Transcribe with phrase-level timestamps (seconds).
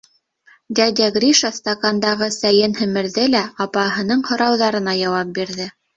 [0.79, 5.71] Дядя Гриша стакандағы сәйен һемерҙе лә апаһының һорауҙарына яуап бирҙе.